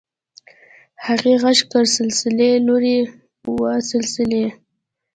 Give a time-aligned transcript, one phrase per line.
[1.05, 2.97] هغې غږ کړ سلسلې لورې
[3.57, 4.45] وه سلسلې.